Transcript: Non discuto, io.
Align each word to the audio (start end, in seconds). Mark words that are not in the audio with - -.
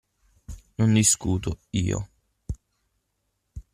Non 0.79 0.95
discuto, 0.95 1.51
io. 1.83 1.99